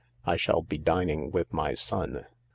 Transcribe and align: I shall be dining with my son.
I 0.25 0.35
shall 0.35 0.63
be 0.63 0.79
dining 0.79 1.29
with 1.29 1.53
my 1.53 1.75
son. 1.75 2.25